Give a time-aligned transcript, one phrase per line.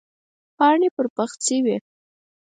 [0.57, 1.77] پاڼې پر پخڅې وې.